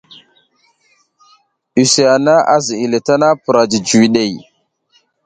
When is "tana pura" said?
3.07-3.61